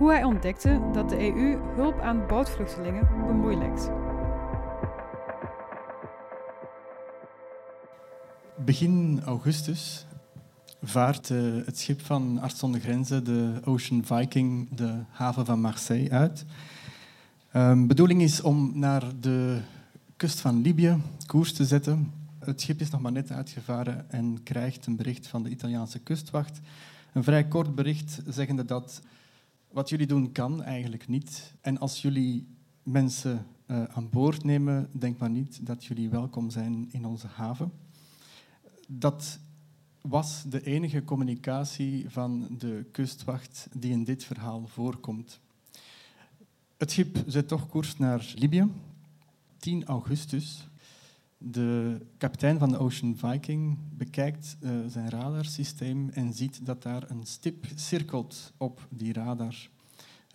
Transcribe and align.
hoe 0.00 0.10
hij 0.10 0.24
ontdekte 0.24 0.80
dat 0.92 1.08
de 1.08 1.34
EU 1.34 1.58
hulp 1.74 2.00
aan 2.00 2.26
bootvluchtelingen 2.26 3.08
bemoeilijkt. 3.26 3.90
Begin 8.64 9.20
augustus 9.24 10.06
vaart 10.82 11.30
eh, 11.30 11.38
het 11.64 11.78
schip 11.78 12.00
van 12.00 12.38
Arts 12.38 12.58
zonder 12.58 12.80
Grenzen, 12.80 13.24
de 13.24 13.60
Ocean 13.64 14.04
Viking, 14.04 14.68
de 14.74 15.02
haven 15.10 15.46
van 15.46 15.60
Marseille 15.60 16.10
uit. 16.10 16.44
De 17.52 17.84
bedoeling 17.86 18.22
is 18.22 18.40
om 18.40 18.72
naar 18.74 19.04
de 19.20 19.60
kust 20.16 20.40
van 20.40 20.60
Libië 20.60 20.96
koers 21.26 21.52
te 21.52 21.64
zetten. 21.64 22.12
Het 22.38 22.60
schip 22.60 22.80
is 22.80 22.90
nog 22.90 23.00
maar 23.00 23.12
net 23.12 23.32
uitgevaren 23.32 24.10
en 24.10 24.42
krijgt 24.42 24.86
een 24.86 24.96
bericht 24.96 25.26
van 25.26 25.42
de 25.42 25.50
Italiaanse 25.50 25.98
kustwacht. 25.98 26.60
Een 27.12 27.24
vrij 27.24 27.44
kort 27.44 27.74
bericht 27.74 28.22
zeggende 28.26 28.64
dat 28.64 29.02
wat 29.72 29.88
jullie 29.88 30.06
doen 30.06 30.32
kan 30.32 30.62
eigenlijk 30.62 31.08
niet. 31.08 31.54
En 31.60 31.78
als 31.78 32.02
jullie 32.02 32.46
mensen 32.82 33.46
uh, 33.66 33.84
aan 33.84 34.10
boord 34.10 34.44
nemen, 34.44 34.88
denk 34.92 35.18
maar 35.18 35.30
niet 35.30 35.66
dat 35.66 35.84
jullie 35.84 36.08
welkom 36.08 36.50
zijn 36.50 36.88
in 36.92 37.04
onze 37.04 37.26
haven. 37.26 37.72
Dat 38.86 39.38
was 40.00 40.44
de 40.48 40.62
enige 40.64 41.04
communicatie 41.04 42.10
van 42.10 42.46
de 42.58 42.86
kustwacht 42.92 43.68
die 43.72 43.90
in 43.90 44.04
dit 44.04 44.24
verhaal 44.24 44.66
voorkomt. 44.66 45.40
Het 46.76 46.90
schip 46.90 47.22
zet 47.26 47.48
toch 47.48 47.68
koers 47.68 47.96
naar 47.96 48.32
Libië. 48.36 48.68
10 49.58 49.84
augustus. 49.84 50.69
De 51.42 52.00
kapitein 52.18 52.58
van 52.58 52.70
de 52.70 52.78
Ocean 52.78 53.16
Viking 53.16 53.78
bekijkt 53.96 54.56
uh, 54.60 54.70
zijn 54.86 55.10
radarsysteem 55.10 56.08
en 56.08 56.32
ziet 56.32 56.66
dat 56.66 56.82
daar 56.82 57.10
een 57.10 57.26
stip 57.26 57.66
cirkelt 57.74 58.52
op 58.56 58.86
die 58.88 59.12
radar. 59.12 59.68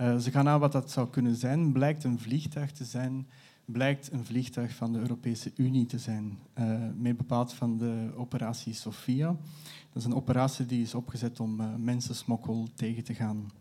Uh, 0.01 0.17
ze 0.17 0.31
gaan 0.31 0.47
aan 0.47 0.59
wat 0.59 0.71
dat 0.71 0.91
zou 0.91 1.09
kunnen 1.09 1.35
zijn. 1.35 1.71
Blijkt 1.71 2.03
een 2.03 2.19
vliegtuig 2.19 2.71
te 2.71 2.85
zijn 2.85 3.27
blijkt 3.65 4.11
een 4.11 4.25
vliegtuig 4.25 4.75
van 4.75 4.93
de 4.93 4.99
Europese 4.99 5.51
Unie 5.55 5.85
te 5.85 5.99
zijn, 5.99 6.39
uh, 6.59 6.79
meer 6.97 7.15
bepaald 7.15 7.53
van 7.53 7.77
de 7.77 8.11
operatie 8.15 8.73
Sophia. 8.73 9.27
Dat 9.27 10.03
is 10.03 10.05
een 10.05 10.15
operatie 10.15 10.65
die 10.65 10.81
is 10.81 10.95
opgezet 10.95 11.39
om 11.39 11.83
mensensmokkel 11.83 12.67
tegen 12.73 13.03
te 13.03 13.13
gaan. 13.13 13.51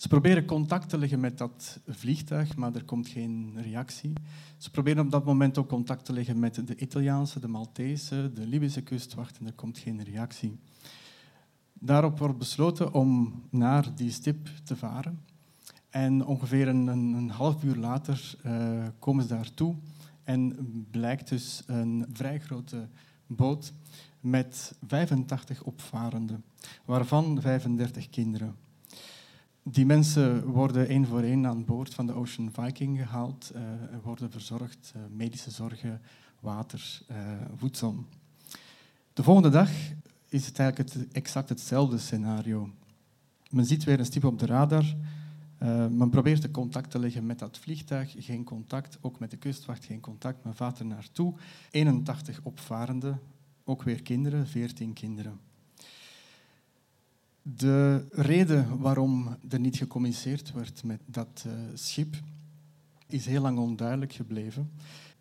Ze 0.00 0.08
proberen 0.08 0.44
contact 0.44 0.88
te 0.88 0.98
leggen 0.98 1.20
met 1.20 1.38
dat 1.38 1.80
vliegtuig, 1.88 2.56
maar 2.56 2.74
er 2.74 2.84
komt 2.84 3.08
geen 3.08 3.62
reactie. 3.62 4.12
Ze 4.56 4.70
proberen 4.70 5.04
op 5.04 5.10
dat 5.10 5.24
moment 5.24 5.58
ook 5.58 5.68
contact 5.68 6.04
te 6.04 6.12
leggen 6.12 6.38
met 6.38 6.66
de 6.66 6.76
Italiaanse, 6.76 7.40
de 7.40 7.48
Maltese, 7.48 8.30
de 8.34 8.46
Libische 8.46 8.82
kustwacht 8.82 9.38
en 9.38 9.46
er 9.46 9.52
komt 9.52 9.78
geen 9.78 10.02
reactie. 10.04 10.58
Daarop 11.72 12.18
wordt 12.18 12.38
besloten 12.38 12.92
om 12.94 13.42
naar 13.50 13.94
die 13.94 14.10
stip 14.10 14.48
te 14.64 14.76
varen. 14.76 15.20
En 15.90 16.26
ongeveer 16.26 16.68
een, 16.68 16.86
een, 16.86 17.30
half 17.30 17.64
uur 17.64 17.76
later 17.76 18.34
uh, 18.46 18.86
komen 18.98 19.22
ze 19.22 19.28
daartoe 19.28 19.74
en 20.24 20.56
blijkt 20.90 21.28
dus 21.28 21.62
een 21.66 22.06
vrij 22.12 22.38
grote 22.38 22.88
boot 23.26 23.72
met 24.20 24.74
85 24.86 25.62
opvarenden, 25.62 26.44
waarvan 26.84 27.40
35 27.40 28.10
kinderen. 28.10 28.68
Die 29.70 29.86
mensen 29.86 30.44
worden 30.44 30.88
één 30.88 31.06
voor 31.06 31.22
één 31.22 31.46
aan 31.46 31.64
boord 31.64 31.94
van 31.94 32.06
de 32.06 32.12
Ocean 32.12 32.50
Viking 32.52 32.98
gehaald 32.98 33.52
uh, 33.54 33.60
en 33.62 34.00
worden 34.02 34.30
verzorgd, 34.30 34.92
uh, 34.96 35.02
medische 35.16 35.50
zorgen, 35.50 36.00
water, 36.40 37.02
voedsel. 37.56 38.04
De 39.12 39.22
volgende 39.22 39.48
dag 39.48 39.70
is 40.28 40.46
het 40.46 40.58
eigenlijk 40.58 40.92
het, 40.92 41.12
exact 41.12 41.48
hetzelfde 41.48 41.98
scenario. 41.98 42.70
Men 43.50 43.64
ziet 43.64 43.84
weer 43.84 43.98
een 43.98 44.04
stip 44.04 44.24
op 44.24 44.38
de 44.38 44.46
radar, 44.46 44.84
men 45.90 46.10
probeert 46.10 46.42
de 46.42 46.50
contact 46.50 46.90
te 46.90 46.98
leggen 46.98 47.26
met 47.26 47.38
dat 47.38 47.58
vliegtuig, 47.58 48.14
geen 48.18 48.44
contact. 48.44 48.98
Ook 49.00 49.18
met 49.18 49.30
de 49.30 49.36
kustwacht 49.36 49.84
geen 49.84 50.00
contact. 50.00 50.44
Men 50.44 50.54
vaart 50.54 50.78
er 50.78 50.86
naartoe. 50.86 51.34
81 51.70 52.40
opvarenden, 52.42 53.20
ook 53.64 53.82
weer 53.82 54.02
kinderen, 54.02 54.46
14 54.46 54.92
kinderen. 54.92 55.40
De 57.42 58.06
reden 58.10 58.78
waarom 58.78 59.36
er 59.48 59.60
niet 59.60 59.76
gecommuniceerd 59.76 60.52
werd 60.52 60.84
met 60.84 61.00
dat 61.06 61.44
uh, 61.46 61.52
schip 61.74 62.16
is 63.06 63.26
heel 63.26 63.42
lang 63.42 63.58
onduidelijk 63.58 64.12
gebleven. 64.12 64.70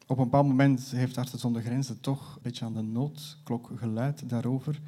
Op 0.07 0.17
een 0.17 0.23
bepaald 0.23 0.47
moment 0.47 0.91
heeft 0.91 1.17
Artsen 1.17 1.39
zonder 1.39 1.61
Grenzen 1.61 1.99
toch 1.99 2.35
een 2.35 2.41
beetje 2.41 2.65
aan 2.65 2.73
de 2.73 2.81
noodklok 2.81 3.71
geluid 3.75 4.29
daarover 4.29 4.79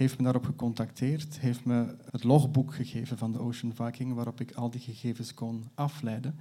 heeft 0.00 0.16
me 0.18 0.24
daarop 0.24 0.44
gecontacteerd, 0.44 1.38
heeft 1.38 1.64
me 1.64 1.96
het 2.10 2.24
logboek 2.24 2.74
gegeven 2.74 3.18
van 3.18 3.32
de 3.32 3.38
Ocean 3.38 3.74
Viking, 3.74 4.14
waarop 4.14 4.40
ik 4.40 4.52
al 4.52 4.70
die 4.70 4.80
gegevens 4.80 5.34
kon 5.34 5.64
afleiden. 5.74 6.38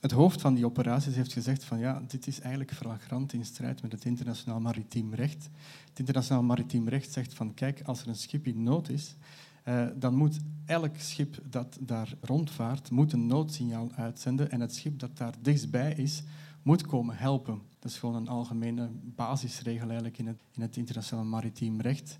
Het 0.00 0.10
hoofd 0.10 0.40
van 0.40 0.54
die 0.54 0.66
operaties 0.66 1.14
heeft 1.14 1.32
gezegd 1.32 1.64
van 1.64 1.78
ja, 1.78 2.02
dit 2.06 2.26
is 2.26 2.40
eigenlijk 2.40 2.72
flagrant 2.72 3.32
in 3.32 3.44
strijd 3.44 3.82
met 3.82 3.92
het 3.92 4.04
internationaal 4.04 4.60
maritiem 4.60 5.14
recht. 5.14 5.48
Het 5.88 5.98
internationaal 5.98 6.42
maritiem 6.42 6.88
recht 6.88 7.12
zegt 7.12 7.34
van 7.34 7.54
kijk, 7.54 7.82
als 7.84 8.00
er 8.00 8.08
een 8.08 8.16
schip 8.16 8.46
in 8.46 8.62
nood 8.62 8.88
is, 8.88 9.14
uh, 9.68 9.86
dan 9.96 10.14
moet 10.14 10.38
elk 10.66 10.96
schip 10.96 11.38
dat 11.50 11.78
daar 11.80 12.14
rondvaart 12.20 12.90
moet 12.90 13.12
een 13.12 13.26
noodsignaal 13.26 13.90
uitzenden 13.94 14.50
en 14.50 14.60
het 14.60 14.74
schip 14.74 14.98
dat 14.98 15.16
daar 15.16 15.34
dichtstbij 15.40 15.92
is, 15.92 16.22
moet 16.62 16.86
komen 16.86 17.16
helpen. 17.16 17.60
Dat 17.78 17.90
is 17.90 17.98
gewoon 17.98 18.14
een 18.14 18.28
algemene 18.28 18.88
basisregel 19.02 19.86
eigenlijk 19.86 20.18
in 20.18 20.26
het, 20.26 20.40
in 20.52 20.62
het 20.62 20.76
internationaal 20.76 21.24
maritiem 21.24 21.80
recht. 21.80 22.18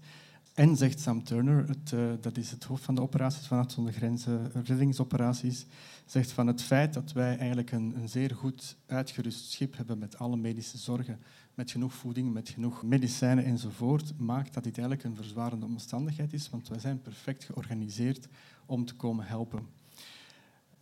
En 0.57 0.77
zegt 0.77 1.01
Sam 1.01 1.25
Turner, 1.25 1.67
uh, 1.95 2.13
dat 2.21 2.37
is 2.37 2.51
het 2.51 2.65
hoofd 2.65 2.83
van 2.85 2.95
de 2.95 3.01
operaties 3.01 3.47
van 3.47 3.71
zonder 3.71 3.93
Grenzen, 3.93 4.51
reddingsoperaties, 4.65 5.67
zegt 6.07 6.33
van 6.33 6.47
het 6.47 6.63
feit 6.63 6.95
dat 6.95 7.13
wij 7.13 7.37
eigenlijk 7.37 7.73
een, 7.73 7.95
een, 7.97 8.09
zeer 8.09 8.35
goed 8.35 8.77
uitgerust 8.87 9.51
schip 9.51 9.77
hebben 9.77 9.99
met 9.99 10.19
alle 10.19 10.37
medische 10.37 10.79
zorgen, 10.79 11.19
met 11.55 11.71
genoeg 11.71 11.95
voeding, 11.95 12.33
met 12.33 12.49
genoeg 12.49 12.83
medicijnen 12.83 13.45
enzovoort, 13.45 14.19
maakt 14.19 14.55
dat 14.55 14.65
dit 14.65 14.79
eigenlijk 14.79 15.09
een 15.09 15.17
verzwarende 15.17 15.67
omstandigheid 15.67 16.33
is, 16.33 16.51
want 16.51 16.69
wij 16.69 16.79
zijn 16.79 17.03
perfect 17.03 17.45
georganiseerd 17.45 18.29
om 18.67 18.85
te 18.85 18.95
komen 18.95 19.27
helpen. 19.27 19.67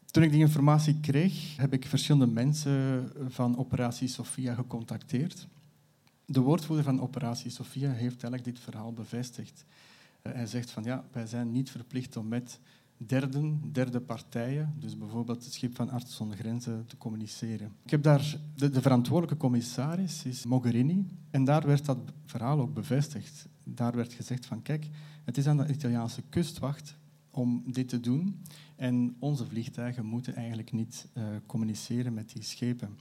Toen 0.07 0.23
ik 0.23 0.31
die 0.31 0.41
informatie 0.41 1.01
kreeg, 1.01 1.57
heb 1.57 1.73
ik 1.73 1.87
verschillende 1.87 2.33
mensen 2.33 3.11
van 3.29 3.59
operatie 3.59 4.09
Sophia 4.09 4.55
gecontacteerd. 4.55 5.47
De 6.27 6.41
woordvoerder 6.41 6.85
van 6.85 7.01
Operatie 7.01 7.51
Sophia 7.51 7.91
heeft 7.91 8.23
eigenlijk 8.23 8.45
dit 8.45 8.59
verhaal 8.59 8.93
bevestigd. 8.93 9.65
Uh, 10.23 10.33
hij 10.33 10.47
zegt 10.47 10.71
van 10.71 10.85
ja, 10.85 11.05
wij 11.13 11.27
zijn 11.27 11.53
niet 11.53 11.71
verplicht 11.71 12.17
om 12.17 12.29
met 12.29 12.61
derden, 12.97 13.73
derde 13.73 14.01
partijen, 14.01 14.75
dus 14.79 14.99
bijvoorbeeld 14.99 15.45
het 15.45 15.53
schip 15.53 15.77
van 15.77 15.91
Artsen 15.91 16.15
zonder 16.15 16.37
Grenzen, 16.37 16.87
te 16.87 16.97
communiceren. 16.97 17.73
Ik 17.85 17.91
heb 17.91 18.03
daar 18.03 18.37
de, 18.55 18.71
de, 18.71 18.83
verantwoordelijke 18.83 19.37
commissaris 19.41 20.25
is 20.25 20.45
Mogherini 20.45 21.07
en 21.31 21.45
daar 21.45 21.67
werd 21.67 21.85
dat 21.85 21.99
verhaal 22.27 22.61
ook 22.61 22.75
bevestigd. 22.75 23.49
Daar 23.65 23.97
werd 23.97 24.13
gezegd 24.13 24.47
van 24.47 24.63
kijk, 24.63 24.89
het 25.25 25.39
is 25.39 25.47
aan 25.47 25.57
de 25.57 25.69
Italiaanse 25.69 26.23
kustwacht 26.29 26.97
om 27.31 27.63
dit 27.67 27.89
te 27.89 28.01
doen 28.01 28.43
en 28.77 29.17
onze 29.19 29.47
vliegtuigen 29.47 30.07
moeten 30.07 30.35
eigenlijk 30.35 30.73
niet 30.73 31.07
uh, 31.15 31.25
communiceren 31.47 32.15
met 32.15 32.33
die 32.33 32.43
schepen 32.43 32.99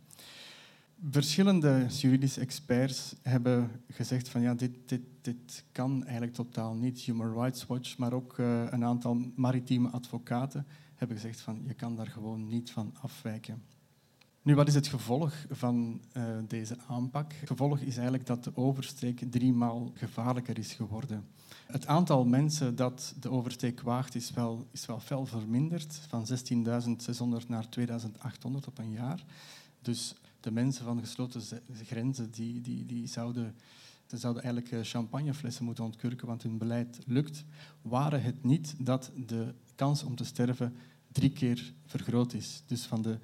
verschillende 1.10 1.86
juridische 1.90 2.40
experts 2.40 3.16
hebben 3.22 3.72
gezegd 3.90 4.30
van 4.30 4.42
ja, 4.42 4.54
dit, 4.54 4.72
dit, 4.86 5.02
dit 5.22 5.64
kan 5.72 6.04
eigenlijk 6.04 6.34
totaal 6.34 6.74
niet. 6.74 7.00
Human 7.00 7.34
Rights 7.34 7.66
Watch, 7.66 7.98
maar 7.98 8.14
ook 8.14 8.38
uh, 8.38 8.64
een 8.70 8.84
aantal 8.84 9.32
maritieme 9.36 9.90
advocaten 9.90 10.66
hebben 10.96 11.18
gezegd 11.18 11.42
van 11.42 11.64
je 11.68 11.74
kan 11.74 11.96
daar 11.96 12.08
gewoon 12.08 12.48
niet 12.48 12.72
van 12.72 12.94
afwijken. 13.02 13.64
Nu, 14.42 14.56
wat 14.56 14.68
is 14.68 14.76
het 14.76 14.88
gevolg 14.88 15.34
van 15.50 16.02
uh, 16.18 16.24
deze 16.48 16.78
aanpak? 16.88 17.34
Het 17.40 17.48
gevolg 17.48 17.80
is 17.80 17.96
eigenlijk 17.96 18.26
dat 18.26 18.44
de 18.44 18.58
oversteek 18.58 19.32
driemaal 19.32 19.92
gevaarlijker 19.94 20.58
is 20.58 20.74
geworden. 20.74 21.26
Het 21.66 21.88
aantal 21.88 22.26
mensen 22.26 22.76
dat 22.76 23.16
de 23.20 23.30
oversteek 23.30 23.82
waagt 23.82 24.16
is 24.16 24.32
wel, 24.32 24.68
is 24.72 24.86
wel 24.86 25.00
fel 25.00 25.26
verminderd, 25.26 25.94
van 26.08 26.28
16.600 27.42 27.48
naar 27.48 27.66
2.800 27.80 27.88
op 28.68 28.78
een 28.78 28.92
jaar. 28.92 29.24
Dus 29.82 30.16
de 30.44 30.52
mensen 30.52 30.86
van 30.86 31.00
gesloten 31.00 31.42
grenzen 31.84 32.32
die, 32.32 32.62
die, 32.62 32.86
die 32.86 33.08
zouden, 33.08 33.56
die 34.08 34.20
zouden 34.20 34.44
eigenlijk 34.44 34.74
eh, 34.74 34.80
champagneflessen 34.84 35.66
moeten 35.66 35.84
ontkurken, 35.84 36.28
want 36.28 36.44
hun 36.44 36.58
beleid 36.58 37.00
lukt, 37.06 37.44
waren 37.82 38.22
het 38.22 38.44
niet 38.44 38.76
dat 38.78 39.12
de 39.26 39.54
kans 39.76 40.04
om 40.04 40.16
te 40.16 40.26
sterven 40.26 40.76
drie 41.12 41.32
keer 41.32 41.74
vergroot 41.86 42.34
is. 42.34 42.64
Dus 42.66 42.86
van 42.86 43.02
de, 43.02 43.20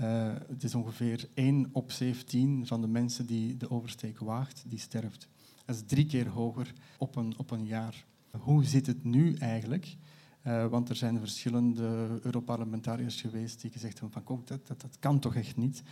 uh, 0.00 0.34
het 0.48 0.64
is 0.64 0.74
ongeveer 0.74 1.28
1 1.34 1.68
op 1.72 1.92
17 1.92 2.66
van 2.66 2.80
de 2.80 2.88
mensen 2.88 3.26
die 3.26 3.56
de 3.56 3.70
oversteek 3.70 4.18
waagt, 4.18 4.64
die 4.66 4.78
sterft. 4.78 5.28
Dat 5.64 5.76
is 5.76 5.82
drie 5.86 6.06
keer 6.06 6.28
hoger 6.28 6.72
op 6.98 7.16
een, 7.16 7.38
op 7.38 7.50
een 7.50 7.66
jaar. 7.66 8.04
Hoe 8.30 8.64
zit 8.64 8.86
het 8.86 9.04
nu 9.04 9.34
eigenlijk? 9.34 9.96
Uh, 10.46 10.66
want 10.66 10.88
er 10.88 10.96
zijn 10.96 11.18
verschillende 11.18 12.18
Europarlementariërs 12.22 13.20
geweest 13.20 13.60
die 13.60 13.70
gezegd 13.70 14.00
hebben 14.00 14.22
van 14.26 14.42
dat, 14.44 14.66
dat, 14.66 14.80
dat 14.80 14.96
kan 14.98 15.18
toch 15.18 15.34
echt 15.34 15.56
niet. 15.56 15.82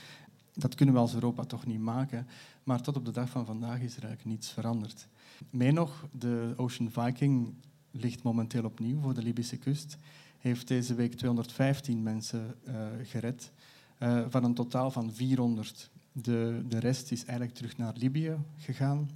Dat 0.58 0.74
kunnen 0.74 0.94
we 0.94 1.00
als 1.00 1.14
Europa 1.14 1.44
toch 1.44 1.66
niet 1.66 1.80
maken. 1.80 2.26
Maar 2.64 2.82
tot 2.82 2.96
op 2.96 3.04
de 3.04 3.10
dag 3.10 3.28
van 3.28 3.46
vandaag 3.46 3.80
is 3.80 3.96
er 3.96 4.04
eigenlijk 4.04 4.24
niets 4.24 4.50
veranderd. 4.50 5.08
Mee 5.50 5.72
nog, 5.72 6.06
de 6.12 6.54
Ocean 6.56 6.90
Viking 6.90 7.54
ligt 7.90 8.22
momenteel 8.22 8.64
opnieuw 8.64 9.00
voor 9.00 9.14
de 9.14 9.22
Libische 9.22 9.56
kust. 9.56 9.96
Heeft 10.38 10.68
deze 10.68 10.94
week 10.94 11.14
215 11.14 12.02
mensen 12.02 12.54
uh, 12.68 12.86
gered, 13.02 13.52
uh, 13.98 14.24
van 14.28 14.44
een 14.44 14.54
totaal 14.54 14.90
van 14.90 15.12
400. 15.12 15.90
De, 16.12 16.64
de 16.68 16.78
rest 16.78 17.12
is 17.12 17.24
eigenlijk 17.24 17.56
terug 17.56 17.76
naar 17.76 17.94
Libië 17.96 18.36
gegaan 18.56 19.10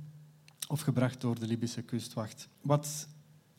of 0.69 0.81
gebracht 0.81 1.21
door 1.21 1.39
de 1.39 1.47
Libische 1.47 1.83
kustwacht. 1.83 2.49
Wat 2.61 3.09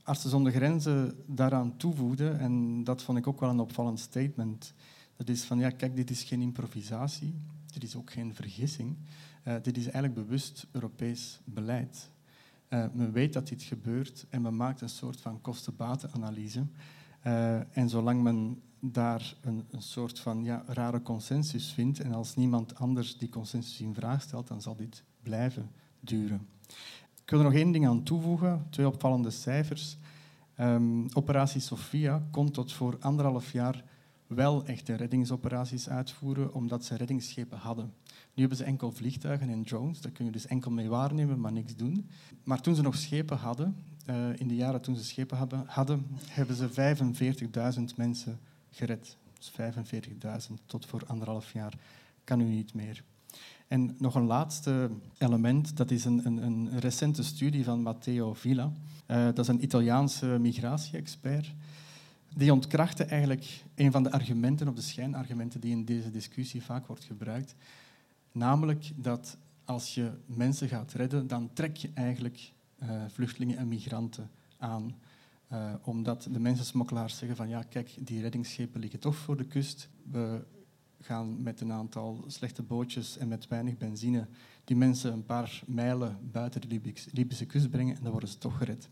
Artsen 0.03 0.29
zonder 0.29 0.51
Grenzen 0.51 1.15
daaraan 1.25 1.77
toevoegde, 1.77 2.29
en 2.29 2.83
dat 2.83 3.01
vond 3.01 3.17
ik 3.17 3.27
ook 3.27 3.39
wel 3.39 3.49
een 3.49 3.59
opvallend 3.59 3.99
statement, 3.99 4.73
dat 5.17 5.29
is 5.29 5.43
van 5.43 5.59
ja, 5.59 5.69
kijk, 5.69 5.95
dit 5.95 6.09
is 6.09 6.23
geen 6.23 6.41
improvisatie, 6.41 7.33
dit 7.73 7.83
is 7.83 7.95
ook 7.95 8.11
geen 8.11 8.35
vergissing, 8.35 8.97
uh, 9.47 9.55
dit 9.61 9.77
is 9.77 9.83
eigenlijk 9.83 10.13
bewust 10.13 10.67
Europees 10.71 11.41
beleid. 11.43 12.11
Uh, 12.69 12.85
men 12.93 13.11
weet 13.11 13.33
dat 13.33 13.47
dit 13.47 13.63
gebeurt 13.63 14.25
en 14.29 14.41
men 14.41 14.55
maakt 14.55 14.81
een 14.81 14.89
soort 14.89 15.21
van 15.21 15.41
kosten-batenanalyse. 15.41 16.65
Uh, 17.27 17.77
en 17.77 17.89
zolang 17.89 18.21
men 18.21 18.61
daar 18.79 19.35
een, 19.41 19.65
een, 19.69 19.81
soort 19.81 20.19
van 20.19 20.43
ja, 20.43 20.63
rare 20.67 21.01
consensus 21.01 21.71
vindt 21.71 21.99
en 21.99 22.13
als 22.13 22.35
niemand 22.35 22.75
anders 22.75 23.17
die 23.17 23.29
consensus 23.29 23.81
in 23.81 23.93
vraag 23.93 24.21
stelt, 24.21 24.47
dan 24.47 24.61
zal 24.61 24.75
dit 24.75 25.03
blijven 25.23 25.71
duren. 25.99 26.47
Ik 27.23 27.29
wil 27.29 27.39
er 27.39 27.45
nog 27.45 27.53
één 27.53 27.71
ding 27.71 27.87
aan 27.87 28.03
toevoegen, 28.03 28.67
twee 28.69 28.87
opvallende 28.87 29.29
cijfers. 29.29 29.97
Um, 30.59 31.05
operatie 31.13 31.61
Sophia 31.61 32.23
kon 32.31 32.51
tot 32.51 32.73
voor 32.73 32.97
anderhalf 32.99 33.51
jaar 33.51 33.83
wel 34.35 34.65
echte 34.65 34.93
reddingsoperaties 34.93 35.89
uitvoeren, 35.89 36.53
omdat 36.53 36.85
ze 36.85 36.95
reddingsschepen 36.95 37.57
hadden. 37.57 37.93
Nu 38.33 38.41
hebben 38.41 38.57
ze 38.57 38.63
enkel 38.63 38.91
vliegtuigen 38.91 39.49
en 39.49 39.63
drones, 39.63 40.01
daar 40.01 40.11
kun 40.11 40.25
je 40.25 40.31
dus 40.31 40.47
enkel 40.47 40.71
mee 40.71 40.89
waarnemen, 40.89 41.39
maar 41.39 41.51
niks 41.51 41.75
doen. 41.75 42.09
Maar 42.43 42.61
toen 42.61 42.75
ze 42.75 42.81
nog 42.81 42.95
schepen 42.95 43.37
hadden, 43.37 43.75
uh, 44.09 44.39
in 44.39 44.47
de 44.47 44.55
jaren 44.55 44.81
toen 44.81 44.95
ze 44.95 45.03
schepen 45.03 45.65
hadden, 45.65 46.07
hebben 46.27 46.55
ze 46.55 46.69
45.000 47.79 47.95
mensen 47.95 48.39
gered. 48.69 49.17
Dus 49.37 49.51
45.000 50.49 50.53
tot 50.65 50.85
voor 50.85 51.03
anderhalf 51.05 51.53
jaar 51.53 51.73
kan 52.23 52.39
u 52.39 52.43
niet 52.43 52.73
meer. 52.73 53.03
En 53.67 53.95
nog 53.97 54.15
een 54.15 54.25
laatste 54.25 54.89
element, 55.17 55.77
dat 55.77 55.91
is 55.91 56.05
een, 56.05 56.25
een, 56.25 56.43
een 56.43 56.79
recente 56.79 57.23
studie 57.23 57.63
van 57.63 57.81
Matteo 57.81 58.33
Villa. 58.33 58.71
Uh, 59.07 59.25
dat 59.25 59.39
is 59.39 59.47
een 59.47 59.63
Italiaanse 59.63 60.25
migratie-expert. 60.25 61.53
Die 62.35 62.53
ontkrachtte 62.53 63.03
eigenlijk 63.03 63.63
een 63.75 63.91
van 63.91 64.03
de 64.03 64.11
argumenten, 64.11 64.67
of 64.67 64.75
de 64.75 64.81
schijnargumenten, 64.81 65.59
die 65.59 65.71
in 65.71 65.85
deze 65.85 66.11
discussie 66.11 66.63
vaak 66.63 66.87
wordt 66.87 67.03
gebruikt. 67.03 67.55
Namelijk 68.31 68.91
dat 68.95 69.37
als 69.65 69.95
je 69.95 70.11
mensen 70.25 70.67
gaat 70.67 70.93
redden, 70.93 71.27
dan 71.27 71.53
trek 71.53 71.77
je 71.77 71.91
eigenlijk 71.93 72.51
uh, 72.83 72.89
vluchtelingen 73.07 73.57
en 73.57 73.67
migranten 73.67 74.29
aan. 74.57 74.95
Uh, 75.51 75.73
omdat 75.81 76.27
de 76.31 76.39
mensensmokkelaars 76.39 77.17
zeggen 77.17 77.37
van 77.37 77.49
ja, 77.49 77.63
kijk, 77.63 77.95
die 77.99 78.21
reddingsschepen 78.21 78.79
liggen 78.79 78.99
toch 78.99 79.15
voor 79.15 79.37
de 79.37 79.45
kust. 79.45 79.89
We 80.11 80.45
gaan 81.01 81.43
met 81.43 81.61
een 81.61 81.71
aantal 81.71 82.23
slechte 82.27 82.63
bootjes 82.63 83.17
en 83.17 83.27
met 83.27 83.47
weinig 83.47 83.77
benzine 83.77 84.27
die 84.63 84.75
mensen 84.75 85.13
een 85.13 85.25
paar 85.25 85.61
mijlen 85.67 86.17
buiten 86.31 86.61
de 86.61 86.81
Libische 87.11 87.45
kust 87.45 87.69
brengen 87.69 87.95
en 87.95 88.03
dan 88.03 88.11
worden 88.11 88.29
ze 88.29 88.37
toch 88.37 88.57
gered. 88.57 88.89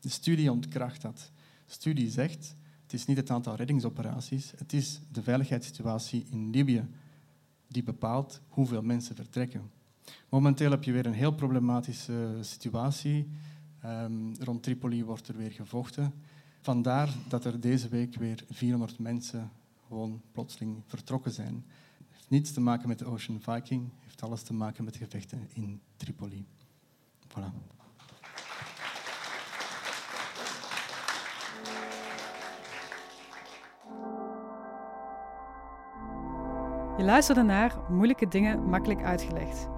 De 0.00 0.08
studie 0.08 0.50
ontkracht 0.50 1.02
dat. 1.02 1.30
De 1.66 1.72
studie 1.72 2.10
zegt, 2.10 2.56
het 2.92 3.00
is 3.00 3.06
niet 3.06 3.16
het 3.16 3.30
aantal 3.30 3.54
reddingsoperaties, 3.54 4.52
het 4.56 4.72
is 4.72 5.00
de 5.12 5.22
veiligheidssituatie 5.22 6.26
in 6.30 6.50
Libië 6.50 6.88
die 7.68 7.82
bepaalt 7.82 8.40
hoeveel 8.48 8.82
mensen 8.82 9.16
vertrekken. 9.16 9.70
Momenteel 10.28 10.70
heb 10.70 10.84
je 10.84 10.92
weer 10.92 11.06
een 11.06 11.12
heel 11.12 11.34
problematische 11.34 12.38
situatie. 12.40 13.28
Um, 13.84 14.34
rond 14.38 14.62
Tripoli 14.62 15.04
wordt 15.04 15.28
er 15.28 15.36
weer 15.36 15.50
gevochten. 15.50 16.14
Vandaar 16.60 17.14
dat 17.28 17.44
er 17.44 17.60
deze 17.60 17.88
week 17.88 18.14
weer 18.14 18.44
400 18.50 18.98
mensen 18.98 19.50
gewoon 19.86 20.22
plotseling 20.32 20.82
vertrokken 20.86 21.32
zijn. 21.32 21.64
Het 21.98 22.06
heeft 22.08 22.30
niets 22.30 22.52
te 22.52 22.60
maken 22.60 22.88
met 22.88 22.98
de 22.98 23.04
Ocean 23.04 23.40
Viking, 23.40 23.84
het 23.84 24.02
heeft 24.02 24.22
alles 24.22 24.42
te 24.42 24.54
maken 24.54 24.84
met 24.84 24.96
gevechten 24.96 25.48
in 25.52 25.80
Tripoli. 25.96 26.46
Voilà. 27.28 27.81
Je 36.96 37.04
luisterde 37.04 37.42
naar 37.42 37.74
Moeilijke 37.88 38.28
Dingen 38.28 38.64
Makkelijk 38.64 39.02
Uitgelegd. 39.02 39.68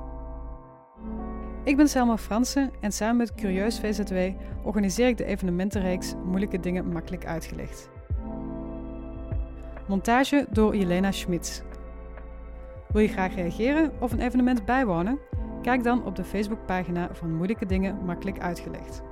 Ik 1.64 1.76
ben 1.76 1.88
Selma 1.88 2.16
Fransen 2.16 2.70
en 2.80 2.92
samen 2.92 3.16
met 3.16 3.34
Curieus 3.34 3.80
VZW 3.80 4.16
organiseer 4.62 5.08
ik 5.08 5.16
de 5.16 5.24
evenementenreeks 5.24 6.14
Moeilijke 6.24 6.60
Dingen 6.60 6.88
Makkelijk 6.88 7.26
Uitgelegd. 7.26 7.90
Montage 9.88 10.46
door 10.50 10.76
Jelena 10.76 11.12
Schmitz. 11.12 11.62
Wil 12.88 13.02
je 13.02 13.08
graag 13.08 13.34
reageren 13.34 13.92
of 14.00 14.12
een 14.12 14.20
evenement 14.20 14.64
bijwonen? 14.64 15.18
Kijk 15.62 15.82
dan 15.82 16.04
op 16.04 16.16
de 16.16 16.24
Facebookpagina 16.24 17.08
van 17.12 17.34
Moeilijke 17.34 17.66
Dingen 17.66 18.04
Makkelijk 18.04 18.38
Uitgelegd. 18.38 19.02